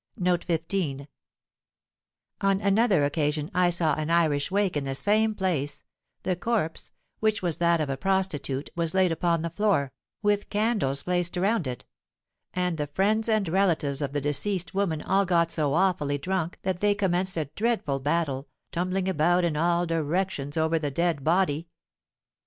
[0.25, 0.67] On
[2.41, 5.83] another occasion I saw an Irish wake in the same place:
[6.23, 6.89] the corpse,
[7.19, 9.91] which was that of a prostitute, was laid upon the floor,
[10.23, 11.85] with candles placed round it:
[12.51, 16.79] and the friends and relatives of the deceased woman all got so awfully drunk that
[16.79, 21.67] they commenced a dreadful battle, tumbling about in all directions over the dead body!